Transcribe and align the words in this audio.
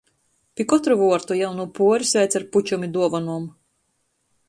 Pi 0.59 0.65
kotru 0.73 0.97
vuortu 1.01 1.37
jaunū 1.41 1.67
puori 1.81 2.09
sveic 2.13 2.41
ar 2.41 2.49
pučem 2.57 2.89
i 2.89 2.93
duovonom. 2.97 3.49